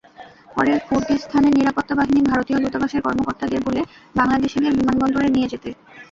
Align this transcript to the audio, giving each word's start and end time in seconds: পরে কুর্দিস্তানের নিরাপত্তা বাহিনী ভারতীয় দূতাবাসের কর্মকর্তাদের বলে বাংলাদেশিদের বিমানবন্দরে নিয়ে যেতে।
পরে 0.55 0.73
কুর্দিস্তানের 0.87 1.53
নিরাপত্তা 1.57 1.93
বাহিনী 1.95 2.21
ভারতীয় 2.23 2.57
দূতাবাসের 2.59 3.01
কর্মকর্তাদের 3.01 3.61
বলে 3.67 3.81
বাংলাদেশিদের 4.15 4.75
বিমানবন্দরে 4.77 5.29
নিয়ে 5.29 5.51
যেতে। 5.53 5.69